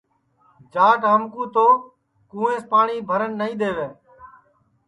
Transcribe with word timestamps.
جاٹ 0.73 0.99
ہم 1.11 1.21
کُو 1.33 1.43
تو 1.53 1.67
کُووینٚس 2.29 2.63
پاٹؔی 2.71 2.97
بھرن 3.09 3.31
نائی 3.39 3.55
دے 3.61 3.69
وے 3.75 3.87